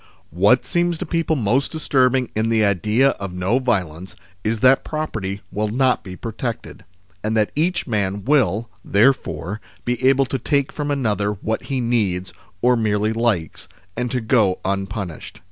[0.31, 5.41] What seems to people most disturbing in the idea of no violence, is that property
[5.51, 6.83] will not be protected,
[7.23, 12.33] and that each man will, therefore, be able to take from another what he needs
[12.63, 15.39] or merely likes, and to go unpunished.